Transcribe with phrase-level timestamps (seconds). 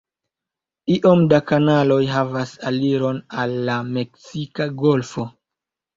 [0.93, 5.29] Iom da kanaloj havas aliron al la Meksika golfo.